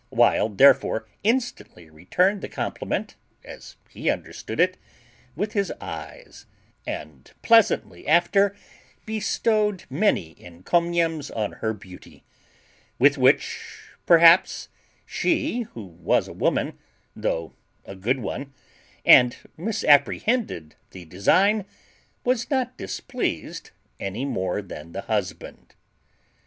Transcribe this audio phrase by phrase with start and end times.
[0.09, 3.13] Wild, therefore, instantly returned the compliment
[3.43, 4.75] as he understood it,
[5.35, 6.47] with his eyes,
[6.87, 8.55] and presently after
[9.05, 12.23] bestowed many encomiums on her beauty,
[12.97, 14.69] with which, perhaps,
[15.05, 16.79] she, who was a woman,
[17.15, 17.53] though
[17.85, 18.55] a good one,
[19.05, 21.63] and misapprehended the design,
[22.23, 25.75] was not displeased any more than the husband.